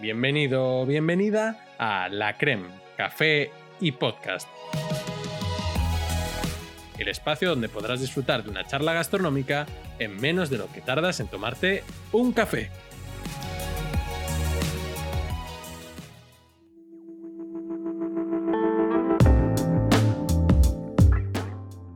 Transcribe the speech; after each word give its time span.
Bienvenido 0.00 0.86
bienvenida 0.86 1.66
a 1.76 2.08
La 2.08 2.38
Creme, 2.38 2.68
Café 2.96 3.50
y 3.80 3.90
Podcast. 3.90 4.48
El 6.96 7.08
espacio 7.08 7.48
donde 7.48 7.68
podrás 7.68 8.00
disfrutar 8.00 8.44
de 8.44 8.50
una 8.50 8.64
charla 8.64 8.92
gastronómica 8.92 9.66
en 9.98 10.16
menos 10.20 10.50
de 10.50 10.58
lo 10.58 10.70
que 10.70 10.82
tardas 10.82 11.18
en 11.18 11.26
tomarte 11.26 11.82
un 12.12 12.30
café. 12.30 12.70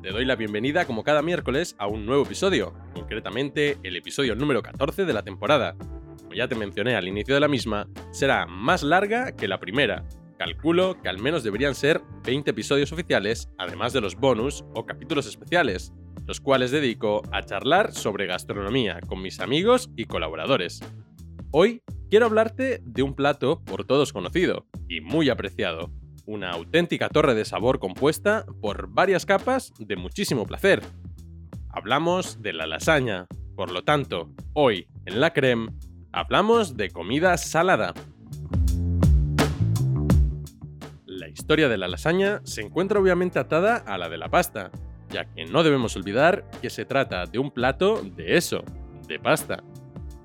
Te 0.03 0.11
doy 0.11 0.25
la 0.25 0.34
bienvenida 0.34 0.87
como 0.87 1.05
cada 1.05 1.23
miércoles 1.23 1.77
a 1.79 1.87
un 1.87 2.05
nuevo 2.05 2.25
episodio, 2.25 2.75
concretamente 2.95 3.79
el 3.84 3.95
episodio 3.95 4.34
número 4.34 4.61
14 4.61 5.05
de 5.05 5.13
la 5.13 5.23
temporada. 5.23 5.77
Ya 6.35 6.49
te 6.49 6.54
mencioné 6.54 6.96
al 6.96 7.09
inicio 7.09 7.35
de 7.35 7.41
la 7.41 7.49
misma, 7.49 7.89
será 8.11 8.46
más 8.46 8.82
larga 8.82 9.32
que 9.32 9.49
la 9.49 9.61
primera. 9.61 10.04
Calculo 10.39 11.00
que 11.00 11.08
al 11.08 11.18
menos 11.18 11.45
deberían 11.45 11.75
ser 11.75 12.00
20 12.25 12.50
episodios 12.50 12.91
oficiales, 12.93 13.49
además 13.58 13.93
de 13.93 14.00
los 14.00 14.17
bonus 14.17 14.64
o 14.75 14.86
capítulos 14.86 15.27
especiales, 15.27 15.93
los 16.27 16.41
cuales 16.41 16.71
dedico 16.71 17.22
a 17.32 17.43
charlar 17.43 17.93
sobre 17.93 18.27
gastronomía 18.27 19.00
con 19.07 19.21
mis 19.21 19.41
amigos 19.41 19.91
y 19.96 20.07
colaboradores. 20.07 20.81
Hoy 21.50 21.82
quiero 22.08 22.27
hablarte 22.27 22.80
de 22.83 23.03
un 23.03 23.14
plato 23.14 23.63
por 23.64 23.85
todos 23.85 24.13
conocido 24.13 24.67
y 24.89 25.00
muy 25.00 25.29
apreciado, 25.29 25.93
una 26.27 26.50
auténtica 26.50 27.08
torre 27.08 27.35
de 27.35 27.44
sabor 27.44 27.79
compuesta 27.79 28.46
por 28.61 28.89
varias 28.89 29.27
capas 29.27 29.72
de 29.79 29.96
muchísimo 29.96 30.46
placer. 30.46 30.83
Hablamos 31.69 32.41
de 32.41 32.53
la 32.53 32.67
lasaña, 32.67 33.27
por 33.55 33.70
lo 33.70 33.84
tanto, 33.84 34.33
hoy 34.55 34.89
en 35.05 35.20
la 35.20 35.33
creme 35.33 35.69
hablamos 36.12 36.77
de 36.77 36.91
comida 36.91 37.36
salada. 37.38 37.94
La 41.06 41.28
historia 41.28 41.69
de 41.69 41.78
la 41.78 41.88
lasaña 41.88 42.41
se 42.44 42.60
encuentra 42.60 43.00
obviamente 43.00 43.38
atada 43.38 43.77
a 43.77 43.96
la 43.96 44.08
de 44.08 44.19
la 44.19 44.28
pasta, 44.28 44.70
ya 45.10 45.24
que 45.24 45.46
no 45.46 45.62
debemos 45.62 45.96
olvidar 45.96 46.44
que 46.60 46.70
se 46.70 46.84
trata 46.84 47.24
de 47.27 47.38
un 47.38 47.50
plato 47.50 48.02
de 48.02 48.36
eso, 48.36 48.62
de 49.08 49.19
pasta. 49.19 49.62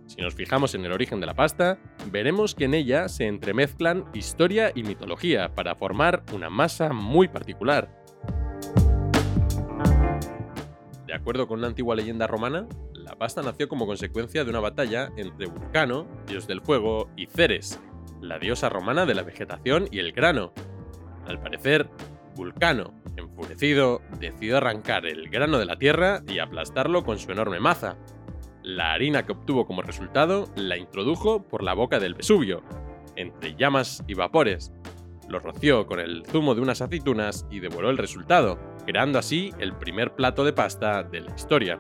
Si 0.08 0.22
nos 0.22 0.36
fijamos 0.36 0.74
en 0.76 0.86
el 0.86 0.92
origen 0.92 1.20
de 1.20 1.26
la 1.26 1.36
pasta, 1.36 1.78
veremos 2.12 2.56
que 2.56 2.66
en 2.66 2.74
ella 2.74 3.08
se 3.10 3.28
entremezclan 3.28 4.06
historia 4.14 4.72
y 4.74 4.84
mitología 4.84 5.54
para 5.54 5.76
formar 5.76 6.24
una 6.34 6.50
masa 6.50 6.92
muy 6.94 7.28
particular. 7.28 7.90
De 11.06 11.14
acuerdo 11.14 11.48
con 11.48 11.60
una 11.60 11.68
antigua 11.68 11.96
leyenda 11.96 12.28
romana, 12.28 12.68
pasta 13.18 13.42
nació 13.42 13.68
como 13.68 13.88
consecuencia 13.88 14.44
de 14.44 14.50
una 14.50 14.60
batalla 14.60 15.12
entre 15.18 15.48
Vulcano, 15.48 16.08
dios 16.28 16.48
del 16.48 16.62
fuego, 16.62 17.10
y 17.16 17.28
Ceres, 17.28 17.80
la 18.22 18.40
diosa 18.40 18.70
romana 18.70 19.06
de 19.06 19.16
la 19.16 19.24
vegetación 19.24 19.88
y 19.92 20.00
el 20.00 20.12
grano. 20.12 20.54
Al 21.26 21.40
parecer, 21.40 21.90
Vulcano, 22.36 22.94
enfurecido, 23.16 24.02
decidió 24.20 24.58
arrancar 24.58 25.06
el 25.06 25.30
grano 25.30 25.58
de 25.58 25.66
la 25.66 25.78
tierra 25.78 26.22
y 26.28 26.40
aplastarlo 26.40 27.04
con 27.04 27.18
su 27.18 27.32
enorme 27.32 27.60
maza, 27.60 27.98
la 28.64 28.94
harina 28.94 29.26
que 29.26 29.32
obtuvo 29.32 29.66
como 29.66 29.82
resultado 29.82 30.48
la 30.56 30.78
introdujo 30.78 31.48
por 31.48 31.64
la 31.64 31.74
boca 31.74 32.00
del 32.00 32.16
Vesubio, 32.16 32.62
entre 33.16 33.56
llamas 33.56 34.04
y 34.08 34.14
vapores. 34.14 34.72
Lo 35.28 35.40
roció 35.40 35.88
con 35.88 36.00
el 36.00 36.26
zumo 36.26 36.56
de 36.56 36.62
unas 36.62 36.82
aceitunas 36.82 37.46
y 37.50 37.60
devoró 37.60 37.90
el 37.90 37.98
resultado, 37.98 38.60
creando 38.86 39.20
así 39.20 39.52
el 39.60 39.74
primer 39.74 40.16
plato 40.16 40.46
de 40.46 40.54
pasta 40.54 41.04
de 41.04 41.22
la 41.22 41.36
historia. 41.36 41.80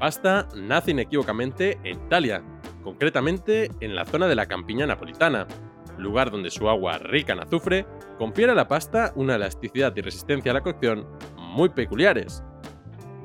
Pasta 0.00 0.48
nace 0.56 0.90
inequívocamente 0.90 1.78
en 1.84 2.00
Italia, 2.06 2.42
concretamente 2.82 3.70
en 3.80 3.94
la 3.94 4.06
zona 4.06 4.26
de 4.26 4.34
la 4.34 4.46
campiña 4.46 4.86
napolitana, 4.86 5.46
lugar 5.98 6.30
donde 6.30 6.50
su 6.50 6.68
agua 6.68 6.98
rica 6.98 7.34
en 7.34 7.40
azufre 7.40 7.86
confiere 8.18 8.50
a 8.50 8.56
la 8.56 8.66
pasta 8.66 9.12
una 9.14 9.36
elasticidad 9.36 9.94
y 9.94 10.00
resistencia 10.00 10.50
a 10.50 10.54
la 10.54 10.62
cocción 10.62 11.06
muy 11.36 11.68
peculiares, 11.68 12.42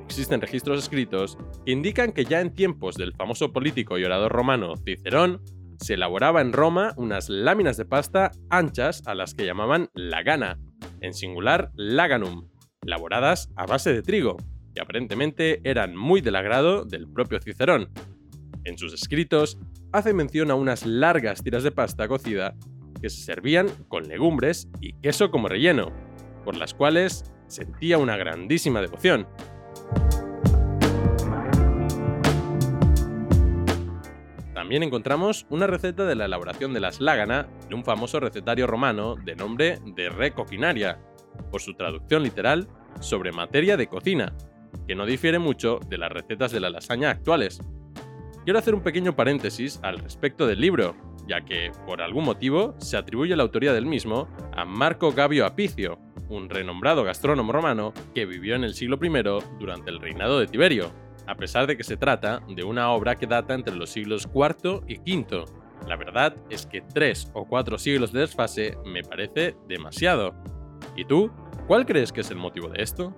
existen 0.04 0.42
registros 0.42 0.80
escritos 0.80 1.38
que 1.66 1.72
indican 1.72 2.12
que 2.12 2.26
ya 2.26 2.42
en 2.42 2.54
tiempos 2.54 2.96
del 2.96 3.14
famoso 3.14 3.52
político 3.52 3.98
y 3.98 4.04
orador 4.04 4.32
romano 4.32 4.76
Cicerón, 4.78 5.42
se 5.80 5.96
elaboraba 5.96 6.42
en 6.42 6.54
Roma 6.54 6.94
unas 6.96 7.30
láminas 7.30 7.78
de 7.78 7.86
pasta 7.86 8.32
anchas 8.50 9.02
a 9.08 9.16
las 9.16 9.34
que 9.34 9.46
llamaban 9.46 9.90
lagana, 9.94 10.60
en 11.02 11.14
singular 11.14 11.72
laganum, 11.76 12.50
elaboradas 12.82 13.50
a 13.56 13.66
base 13.66 13.94
de 13.94 14.02
trigo, 14.02 14.38
y 14.76 14.80
aparentemente 14.82 15.62
eran 15.64 15.96
muy 15.96 16.22
del 16.22 16.36
agrado 16.36 16.84
del 16.84 17.08
propio 17.08 17.40
Cicerón. 17.40 17.90
En 18.66 18.78
sus 18.78 18.94
escritos 18.94 19.58
hace 19.92 20.14
mención 20.14 20.52
a 20.52 20.56
unas 20.56 20.86
largas 20.86 21.42
tiras 21.42 21.64
de 21.64 21.72
pasta 21.72 22.08
cocida 22.08 22.56
que 23.02 23.10
se 23.10 23.24
servían 23.24 23.70
con 23.88 24.08
legumbres 24.08 24.68
y 24.82 24.94
queso 24.94 25.32
como 25.32 25.48
relleno, 25.48 25.92
por 26.44 26.58
las 26.58 26.74
cuales 26.74 27.32
sentía 27.48 27.98
una 27.98 28.18
grandísima 28.18 28.82
devoción. 28.82 29.28
También 34.54 34.82
encontramos 34.82 35.46
una 35.50 35.68
receta 35.68 36.06
de 36.06 36.16
la 36.16 36.26
elaboración 36.26 36.74
de 36.74 36.80
las 36.80 37.00
lágana 37.00 37.48
en 37.68 37.76
un 37.76 37.84
famoso 37.84 38.20
recetario 38.20 38.66
romano 38.66 39.16
de 39.16 39.36
nombre 39.36 39.80
de 39.86 40.10
Re 40.10 40.32
Coquinaria, 40.32 41.00
por 41.52 41.62
su 41.62 41.76
traducción 41.76 42.24
literal 42.24 42.68
sobre 43.00 43.32
materia 43.32 43.78
de 43.78 43.88
cocina, 43.88 44.34
que 44.88 44.96
no 44.96 45.06
difiere 45.06 45.40
mucho 45.40 45.80
de 45.88 45.98
las 45.98 46.12
recetas 46.12 46.52
de 46.52 46.60
la 46.60 46.70
lasaña 46.70 47.10
actuales. 47.10 47.60
Quiero 48.44 48.60
hacer 48.60 48.76
un 48.76 48.82
pequeño 48.82 49.16
paréntesis 49.16 49.80
al 49.82 49.98
respecto 50.00 50.46
del 50.46 50.62
libro, 50.62 50.96
ya 51.28 51.42
que, 51.42 51.72
por 51.86 52.02
algún 52.02 52.26
motivo, 52.26 52.76
se 52.78 52.98
atribuye 52.98 53.36
la 53.36 53.44
autoría 53.44 53.74
del 53.74 53.86
mismo 53.86 54.28
a 54.56 54.66
Marco 54.66 55.12
Gabio 55.12 55.46
Apicio, 55.46 55.98
un 56.30 56.50
renombrado 56.50 57.04
gastrónomo 57.04 57.52
romano 57.52 57.94
que 58.14 58.26
vivió 58.26 58.56
en 58.56 58.64
el 58.64 58.74
siglo 58.74 59.00
I 59.02 59.10
durante 59.60 59.90
el 59.90 60.00
reinado 60.00 60.40
de 60.40 60.48
Tiberio, 60.48 60.92
a 61.28 61.36
pesar 61.36 61.68
de 61.68 61.78
que 61.78 61.84
se 61.84 61.98
trata 61.98 62.42
de 62.48 62.64
una 62.64 62.92
obra 62.92 63.16
que 63.16 63.28
data 63.28 63.54
entre 63.54 63.76
los 63.76 63.90
siglos 63.90 64.30
IV 64.34 64.82
y 64.88 64.98
V. 65.00 65.46
La 65.88 65.96
verdad 65.96 66.36
es 66.50 66.66
que 66.66 66.82
tres 66.82 67.32
o 67.34 67.46
cuatro 67.46 67.78
siglos 67.78 68.12
de 68.12 68.22
desfase 68.22 68.78
me 68.86 69.04
parece 69.04 69.56
demasiado. 69.68 70.36
¿Y 70.96 71.06
tú? 71.06 71.32
¿Cuál 71.68 71.86
crees 71.86 72.12
que 72.12 72.22
es 72.22 72.32
el 72.32 72.38
motivo 72.38 72.70
de 72.70 72.82
esto? 72.82 73.14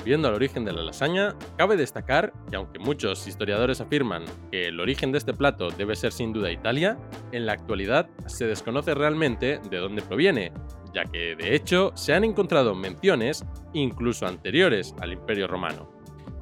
Volviendo 0.00 0.28
al 0.28 0.34
origen 0.34 0.64
de 0.64 0.72
la 0.72 0.82
lasaña, 0.82 1.34
cabe 1.58 1.76
destacar 1.76 2.32
que 2.48 2.56
aunque 2.56 2.78
muchos 2.78 3.26
historiadores 3.26 3.82
afirman 3.82 4.24
que 4.50 4.68
el 4.68 4.80
origen 4.80 5.12
de 5.12 5.18
este 5.18 5.34
plato 5.34 5.68
debe 5.68 5.94
ser 5.94 6.10
sin 6.10 6.32
duda 6.32 6.50
Italia, 6.50 6.96
en 7.32 7.44
la 7.44 7.52
actualidad 7.52 8.08
se 8.24 8.46
desconoce 8.46 8.94
realmente 8.94 9.60
de 9.68 9.76
dónde 9.76 10.00
proviene, 10.00 10.52
ya 10.94 11.04
que 11.04 11.36
de 11.36 11.54
hecho 11.54 11.92
se 11.96 12.14
han 12.14 12.24
encontrado 12.24 12.74
menciones 12.74 13.44
incluso 13.74 14.26
anteriores 14.26 14.94
al 15.02 15.12
Imperio 15.12 15.46
Romano. 15.46 15.92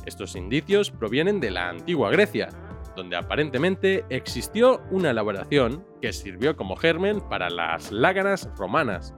Estos 0.07 0.37
indicios 0.37 0.93
provienen 0.93 1.41
de 1.41 1.51
la 1.51 1.69
antigua 1.69 2.13
Grecia, 2.13 2.51
donde 2.95 3.17
aparentemente 3.17 4.05
existió 4.09 4.83
una 4.93 5.11
elaboración 5.11 5.85
que 6.01 6.13
sirvió 6.13 6.57
como 6.57 6.77
germen 6.77 7.21
para 7.29 7.51
las 7.51 7.91
láganas 7.91 8.49
romanas. 8.57 9.17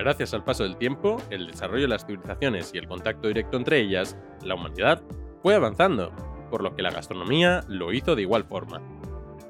Gracias 0.00 0.32
al 0.32 0.44
paso 0.44 0.62
del 0.62 0.78
tiempo, 0.78 1.20
el 1.28 1.46
desarrollo 1.46 1.82
de 1.82 1.88
las 1.88 2.06
civilizaciones 2.06 2.70
y 2.72 2.78
el 2.78 2.88
contacto 2.88 3.28
directo 3.28 3.58
entre 3.58 3.80
ellas, 3.80 4.16
la 4.42 4.54
humanidad 4.54 5.02
fue 5.42 5.54
avanzando, 5.54 6.10
por 6.50 6.62
lo 6.62 6.74
que 6.74 6.80
la 6.80 6.90
gastronomía 6.90 7.60
lo 7.68 7.92
hizo 7.92 8.16
de 8.16 8.22
igual 8.22 8.44
forma. 8.44 8.80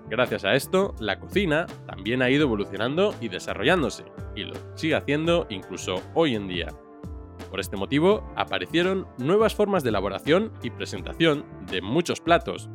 Gracias 0.09 0.45
a 0.45 0.57
esto, 0.57 0.97
la 0.99 1.21
cocina 1.21 1.67
también 1.87 2.21
ha 2.21 2.31
ido 2.31 2.43
evolucionando 2.43 3.15
y 3.21 3.29
desarrollándose, 3.29 4.07
y 4.35 4.43
lo 4.43 4.55
sigue 4.75 4.97
haciendo 4.97 5.47
incluso 5.51 6.03
hoy 6.15 6.35
en 6.35 6.49
día. 6.49 6.67
Por 7.49 7.61
este 7.61 7.77
motivo, 7.77 8.29
aparecieron 8.35 9.07
nuevas 9.19 9.55
formas 9.55 9.85
de 9.85 9.91
elaboración 9.91 10.53
y 10.65 10.71
presentación 10.71 11.45
de 11.71 11.81
muchos 11.81 12.21
platos, 12.21 12.69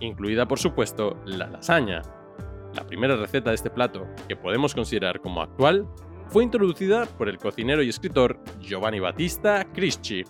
incluida 0.00 0.48
por 0.48 0.58
supuesto 0.58 1.20
la 1.26 1.46
lasaña. 1.48 2.00
La 2.74 2.86
primera 2.86 3.16
receta 3.16 3.50
de 3.50 3.56
este 3.56 3.68
plato, 3.68 4.06
que 4.28 4.36
podemos 4.36 4.74
considerar 4.74 5.20
como 5.20 5.42
actual, 5.42 5.86
fue 6.30 6.44
introducida 6.44 7.06
por 7.06 7.28
el 7.28 7.38
cocinero 7.38 7.82
y 7.82 7.88
escritor 7.88 8.38
Giovanni 8.60 9.00
Battista 9.00 9.64
Crisci 9.72 10.24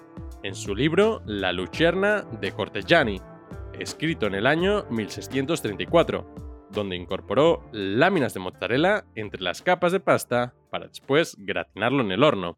en 0.45 0.55
su 0.55 0.75
libro 0.75 1.23
La 1.27 1.53
Lucerna 1.53 2.23
de 2.41 2.53
Cortegiani, 2.53 3.21
escrito 3.79 4.27
en 4.27 4.37
el 4.37 4.47
año 4.47 4.85
1634, 4.91 6.69
donde 6.71 6.95
incorporó 6.95 7.65
láminas 7.73 8.33
de 8.33 8.41
mozzarella 8.41 9.05
entre 9.17 9.43
las 9.43 9.61
capas 9.61 9.91
de 9.91 9.99
pasta 9.99 10.55
para 10.71 10.87
después 10.87 11.37
gratinarlo 11.37 12.03
en 12.03 12.13
el 12.13 12.23
horno. 12.23 12.57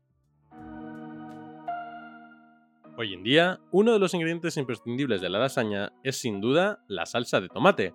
Hoy 2.98 3.14
en 3.14 3.22
día, 3.22 3.60
uno 3.70 3.94
de 3.94 3.98
los 3.98 4.12
ingredientes 4.12 4.58
imprescindibles 4.58 5.22
de 5.22 5.30
la 5.30 5.38
lasaña 5.38 5.92
es 6.02 6.16
sin 6.16 6.42
duda 6.42 6.84
la 6.88 7.06
salsa 7.06 7.40
de 7.40 7.48
tomate, 7.48 7.94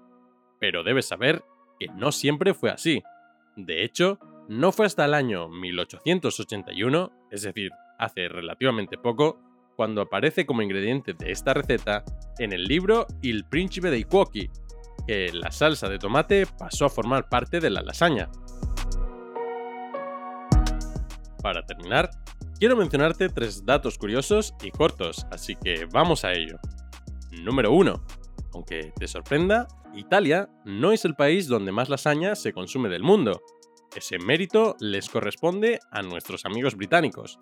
pero 0.59 0.83
debes 0.83 1.07
saber 1.07 1.43
que 1.79 1.87
no 1.89 2.11
siempre 2.11 2.55
fue 2.55 2.71
así. 2.71 3.03
De 3.55 3.83
hecho, 3.83 4.17
no 4.47 4.71
fue 4.71 4.85
hasta 4.85 5.05
el 5.05 5.13
año 5.13 5.47
1881, 5.49 7.11
es 7.31 7.43
decir, 7.43 7.71
hace 7.97 8.27
relativamente 8.27 8.97
poco, 8.97 9.39
cuando 9.75 10.01
aparece 10.01 10.45
como 10.45 10.61
ingrediente 10.61 11.13
de 11.13 11.31
esta 11.31 11.53
receta 11.53 12.03
en 12.37 12.53
el 12.53 12.63
libro 12.63 13.07
Il 13.21 13.45
Principe 13.45 13.89
dei 13.89 14.03
Cuochi, 14.03 14.49
que 15.07 15.31
la 15.33 15.51
salsa 15.51 15.89
de 15.89 15.99
tomate 15.99 16.45
pasó 16.57 16.85
a 16.85 16.89
formar 16.89 17.29
parte 17.29 17.59
de 17.59 17.69
la 17.69 17.81
lasaña. 17.81 18.29
Para 21.41 21.65
terminar, 21.65 22.09
quiero 22.59 22.75
mencionarte 22.75 23.29
tres 23.29 23.65
datos 23.65 23.97
curiosos 23.97 24.55
y 24.63 24.71
cortos, 24.71 25.27
así 25.31 25.55
que 25.55 25.85
vamos 25.91 26.23
a 26.23 26.31
ello. 26.31 26.57
Número 27.43 27.71
1. 27.71 27.93
Aunque 28.53 28.93
te 28.97 29.07
sorprenda, 29.07 29.67
Italia 29.93 30.49
no 30.63 30.91
es 30.91 31.05
el 31.05 31.15
país 31.15 31.47
donde 31.47 31.71
más 31.71 31.89
lasaña 31.89 32.35
se 32.35 32.53
consume 32.53 32.89
del 32.89 33.03
mundo. 33.03 33.41
Ese 33.95 34.19
mérito 34.19 34.75
les 34.79 35.09
corresponde 35.09 35.79
a 35.89 36.01
nuestros 36.01 36.45
amigos 36.45 36.75
británicos, 36.75 37.39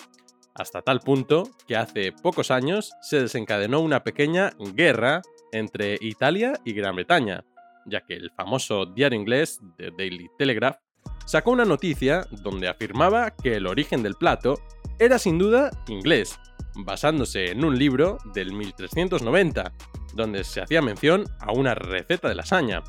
hasta 0.56 0.84
tal 0.84 1.00
punto 1.00 1.50
que 1.68 1.76
hace 1.76 2.12
pocos 2.12 2.52
años 2.52 2.94
se 3.02 3.22
desencadenó 3.22 3.80
una 3.80 4.04
pequeña 4.04 4.54
guerra 4.76 5.22
entre 5.52 5.98
Italia 6.00 6.54
y 6.64 6.74
Gran 6.74 6.96
Bretaña, 6.96 7.44
ya 7.86 8.02
que 8.02 8.14
el 8.14 8.32
famoso 8.32 8.86
diario 8.86 9.20
inglés 9.20 9.60
The 9.78 9.92
Daily 9.98 10.30
Telegraph 10.38 10.78
sacó 11.26 11.52
una 11.52 11.66
noticia 11.66 12.28
donde 12.44 12.68
afirmaba 12.68 13.32
que 13.32 13.56
el 13.56 13.68
origen 13.68 14.04
del 14.04 14.16
plato 14.16 14.62
era 15.00 15.18
sin 15.18 15.40
duda 15.40 15.72
inglés, 15.88 16.40
basándose 16.76 17.52
en 17.52 17.66
un 17.66 17.78
libro 17.78 18.18
del 18.34 18.54
1390, 18.54 19.74
donde 20.14 20.44
se 20.44 20.62
hacía 20.62 20.82
mención 20.82 21.26
a 21.40 21.52
una 21.52 21.74
receta 21.74 22.30
de 22.30 22.36
lasaña. 22.36 22.84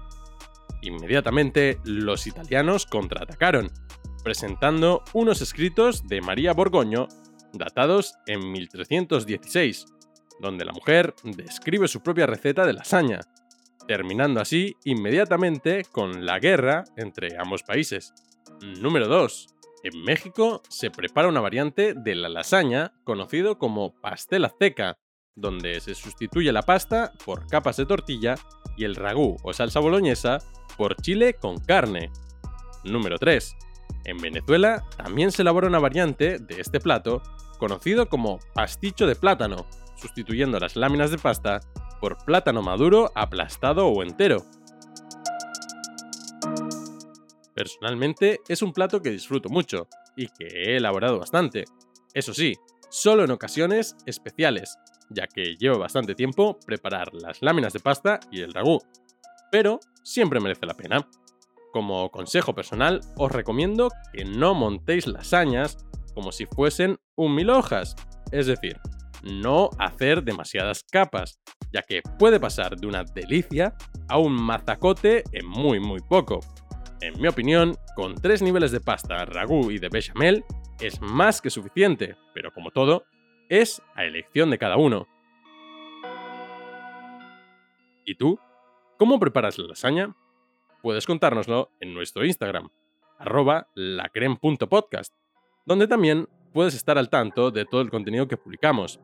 Inmediatamente 0.85 1.81
los 1.85 2.27
italianos 2.27 2.85
contraatacaron, 2.85 3.71
presentando 4.23 5.03
unos 5.15 5.41
escritos 5.41 6.07
de 6.07 6.21
María 6.21 6.53
Borgoño 6.53 7.09
datados 7.55 8.15
en 8.27 8.53
1316, 8.53 9.87
donde 10.41 10.67
la 10.67 10.73
mujer 10.73 11.15
describe 11.23 11.89
su 11.89 12.03
propia 12.03 12.27
receta 12.27 12.67
de 12.67 12.75
lasaña, 12.75 13.21
terminando 13.89 14.43
así 14.43 14.77
inmediatamente 14.85 15.85
con 15.91 16.27
la 16.27 16.39
guerra 16.39 16.85
entre 16.97 17.39
ambos 17.39 17.63
países. 17.63 18.13
Número 18.81 19.09
2. 19.09 19.47
En 19.85 20.03
México 20.03 20.63
se 20.69 20.91
prepara 20.91 21.29
una 21.29 21.41
variante 21.41 21.95
de 21.95 22.15
la 22.15 22.29
lasaña 22.29 22.93
conocido 23.05 23.59
como 23.59 23.95
pastel 24.03 24.45
azteca, 24.45 24.99
donde 25.35 25.81
se 25.81 25.95
sustituye 25.95 26.53
la 26.53 26.63
pasta 26.63 27.13
por 27.25 27.47
capas 27.47 27.79
de 27.79 27.87
tortilla 27.87 28.35
y 28.77 28.85
el 28.85 28.97
ragú 28.97 29.37
o 29.43 29.53
salsa 29.53 29.81
boloñesa 29.81 30.39
por 30.77 30.97
chile 30.97 31.35
con 31.35 31.59
carne. 31.59 32.11
Número 32.85 33.19
3. 33.19 33.57
En 34.05 34.19
Venezuela 34.19 34.85
también 34.97 35.33
se 35.33 35.43
elabora 35.43 35.69
una 35.69 35.79
variante 35.79 36.39
de 36.39 36.61
este 36.61 36.81
plato 36.81 37.23
conocido 37.59 38.09
como 38.09 38.39
pasticho 38.55 39.07
de 39.07 39.17
plátano, 39.17 39.67
sustituyendo 39.97 40.59
las 40.59 40.77
láminas 40.77 41.11
de 41.11 41.19
pasta 41.19 41.61
por 42.01 42.19
plátano 42.25 42.63
maduro 42.63 43.11
aplastado 43.15 43.87
o 43.87 44.03
entero. 44.03 44.45
Personalmente 47.55 48.41
es 48.49 48.63
un 48.63 48.73
plato 48.73 49.01
que 49.01 49.11
disfruto 49.11 49.49
mucho 49.49 49.89
y 50.17 50.27
que 50.27 50.47
he 50.47 50.77
elaborado 50.77 51.19
bastante. 51.19 51.65
Eso 52.13 52.35
sí, 52.35 52.55
solo 52.91 53.25
en 53.25 53.31
ocasiones 53.31 53.97
especiales, 54.07 54.77
ya 55.09 55.27
que 55.27 55.57
llevo 55.57 55.79
bastante 55.79 56.15
tiempo 56.15 56.59
preparar 56.67 57.15
las 57.15 57.43
láminas 57.43 57.73
de 57.73 57.81
pasta 57.81 58.21
y 58.31 58.41
el 58.41 58.53
ragú. 58.53 58.81
Pero 59.55 59.79
siempre 60.03 60.41
merece 60.41 60.67
la 60.67 60.75
pena. 60.75 61.09
Como 61.73 62.11
consejo 62.11 62.57
personal, 62.57 63.03
os 63.17 63.31
recomiendo 63.31 63.89
que 64.13 64.25
no 64.25 64.53
montéis 64.53 65.07
lasañas 65.07 65.79
como 66.13 66.33
si 66.33 66.45
fuesen 66.45 66.99
un 67.15 67.37
mil 67.37 67.51
hojas, 67.51 67.95
es 68.33 68.49
decir, 68.49 68.81
no 69.23 69.71
hacer 69.79 70.25
demasiadas 70.25 70.83
capas, 70.91 71.39
ya 71.73 71.83
que 71.83 72.03
puede 72.19 72.41
pasar 72.41 72.75
de 72.75 72.89
una 72.89 73.05
delicia 73.05 73.77
a 74.09 74.19
un 74.19 74.33
mazacote 74.33 75.23
en 75.31 75.47
muy 75.47 75.79
muy 75.79 76.01
poco. 76.01 76.41
En 77.01 77.23
mi 77.23 77.29
opinión, 77.29 77.77
con 77.95 78.17
tres 78.17 78.43
niveles 78.43 78.73
de 78.73 78.81
pasta, 78.81 79.25
ragú 79.25 79.71
y 79.71 79.79
de 79.79 79.89
bechamel 79.89 80.45
es 80.81 81.01
más 81.01 81.41
que 81.41 81.51
suficiente, 81.51 82.17
pero 82.35 82.53
como 82.53 82.73
todo, 82.73 83.05
es 83.49 83.81
a 83.95 84.03
elección 84.03 84.51
de 84.51 84.59
cada 84.59 84.77
uno. 84.79 85.07
¿Y 88.05 88.17
tú? 88.17 88.37
¿Cómo 88.97 89.19
preparas 89.19 89.59
la 89.59 89.67
lasaña? 89.67 90.15
Puedes 90.81 91.05
contárnoslo 91.05 91.71
en 91.81 91.95
nuestro 91.95 92.25
Instagram, 92.25 92.69
arroba 93.19 93.69
lacrem.podcast, 93.75 95.13
donde 95.67 95.89
también 95.89 96.29
puedes 96.53 96.75
estar 96.75 96.97
al 96.97 97.11
tanto 97.11 97.51
de 97.51 97.65
todo 97.65 97.81
el 97.81 97.91
contenido 97.91 98.29
que 98.29 98.37
publicamos. 98.37 99.01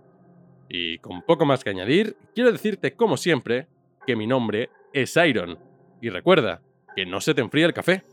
Y 0.69 0.98
con 0.98 1.22
poco 1.22 1.44
más 1.44 1.64
que 1.64 1.70
añadir, 1.70 2.16
quiero 2.34 2.52
decirte 2.52 2.94
como 2.94 3.16
siempre 3.16 3.66
que 4.06 4.14
mi 4.14 4.28
nombre 4.28 4.70
es 4.92 5.16
Iron. 5.16 5.58
Y 6.00 6.08
recuerda, 6.10 6.62
que 6.94 7.04
no 7.04 7.20
se 7.20 7.34
te 7.34 7.40
enfríe 7.40 7.64
el 7.64 7.75
café. 7.75 8.04